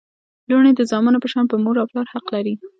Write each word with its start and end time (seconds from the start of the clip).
لوڼي 0.49 0.71
د 0.75 0.81
زامنو 0.91 1.21
په 1.23 1.27
شان 1.31 1.45
پر 1.49 1.57
مور 1.63 1.75
او 1.81 1.89
پلار 1.91 2.07
حق 2.13 2.25
لري 2.35 2.53